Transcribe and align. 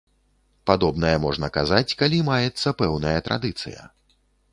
Падобнае 0.69 1.11
можна 1.25 1.49
казаць, 1.57 1.95
калі 1.99 2.21
маецца 2.31 2.73
пэўная 2.81 3.13
традыцыя. 3.29 3.87